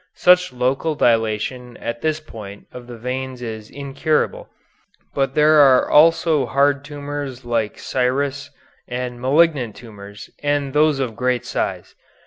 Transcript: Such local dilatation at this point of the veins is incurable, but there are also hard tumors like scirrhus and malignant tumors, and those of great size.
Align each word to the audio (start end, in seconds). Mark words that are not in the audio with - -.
Such 0.15 0.51
local 0.51 0.95
dilatation 0.95 1.77
at 1.77 2.01
this 2.01 2.19
point 2.19 2.65
of 2.71 2.87
the 2.87 2.97
veins 2.97 3.43
is 3.43 3.69
incurable, 3.69 4.49
but 5.13 5.35
there 5.35 5.59
are 5.59 5.87
also 5.91 6.47
hard 6.47 6.83
tumors 6.83 7.45
like 7.45 7.77
scirrhus 7.77 8.49
and 8.87 9.21
malignant 9.21 9.75
tumors, 9.75 10.31
and 10.41 10.73
those 10.73 10.97
of 10.99 11.15
great 11.15 11.45
size. 11.45 11.93